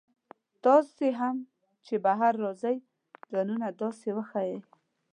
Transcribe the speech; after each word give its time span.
تاسي 0.63 1.09
هم 1.19 1.37
چې 1.85 1.95
بهر 2.05 2.33
راځئ 2.43 2.77
ځانونه 3.31 3.67
داسې 3.81 4.09
وښایئ. 4.17 4.57